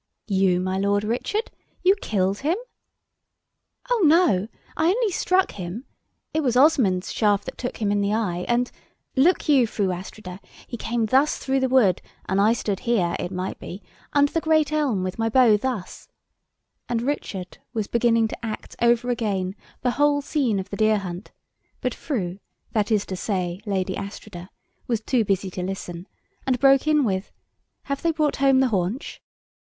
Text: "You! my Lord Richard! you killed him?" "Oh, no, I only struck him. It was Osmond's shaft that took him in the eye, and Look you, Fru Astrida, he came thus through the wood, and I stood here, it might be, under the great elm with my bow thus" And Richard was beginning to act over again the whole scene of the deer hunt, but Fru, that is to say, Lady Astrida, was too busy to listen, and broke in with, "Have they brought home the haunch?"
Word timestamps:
"You! 0.25 0.59
my 0.59 0.79
Lord 0.79 1.03
Richard! 1.03 1.51
you 1.83 1.95
killed 2.01 2.39
him?" 2.39 2.57
"Oh, 3.91 4.01
no, 4.03 4.47
I 4.75 4.87
only 4.87 5.11
struck 5.11 5.51
him. 5.51 5.85
It 6.33 6.41
was 6.41 6.57
Osmond's 6.57 7.11
shaft 7.13 7.45
that 7.45 7.55
took 7.55 7.77
him 7.79 7.91
in 7.91 8.01
the 8.01 8.11
eye, 8.11 8.43
and 8.47 8.71
Look 9.15 9.47
you, 9.47 9.67
Fru 9.67 9.89
Astrida, 9.91 10.39
he 10.65 10.75
came 10.75 11.05
thus 11.05 11.37
through 11.37 11.59
the 11.59 11.69
wood, 11.69 12.01
and 12.27 12.41
I 12.41 12.53
stood 12.53 12.79
here, 12.79 13.15
it 13.19 13.31
might 13.31 13.59
be, 13.59 13.83
under 14.11 14.31
the 14.31 14.41
great 14.41 14.71
elm 14.71 15.03
with 15.03 15.19
my 15.19 15.29
bow 15.29 15.55
thus" 15.55 16.07
And 16.89 17.03
Richard 17.03 17.59
was 17.71 17.85
beginning 17.85 18.27
to 18.29 18.43
act 18.43 18.75
over 18.81 19.11
again 19.11 19.53
the 19.83 19.91
whole 19.91 20.23
scene 20.23 20.57
of 20.57 20.71
the 20.71 20.77
deer 20.77 20.97
hunt, 20.97 21.31
but 21.79 21.93
Fru, 21.93 22.39
that 22.71 22.89
is 22.91 23.05
to 23.05 23.15
say, 23.15 23.61
Lady 23.67 23.95
Astrida, 23.95 24.49
was 24.87 24.99
too 24.99 25.23
busy 25.23 25.51
to 25.51 25.61
listen, 25.61 26.07
and 26.47 26.57
broke 26.59 26.87
in 26.87 27.03
with, 27.03 27.31
"Have 27.83 28.01
they 28.01 28.11
brought 28.11 28.37
home 28.37 28.61
the 28.61 28.69
haunch?" 28.69 29.21